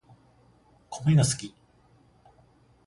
[0.89, 1.53] コメが好き